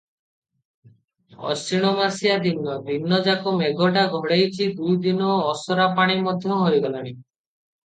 [1.49, 7.17] ଅଶିଣମାସିଆ ଦିନ, ଦିନ ଯାକ ମେଘଟା ଘୋଡେଇଛି, ଦୁଇ ଦିନ ଅସରା ପାଣି ମଧ୍ୟ ହୋଇଗଲାଣି।